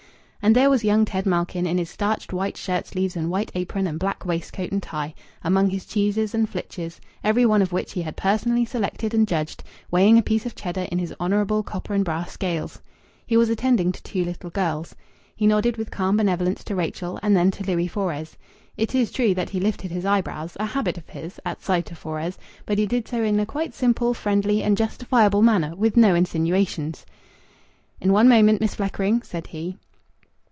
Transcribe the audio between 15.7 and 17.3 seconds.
with calm benevolence to Rachel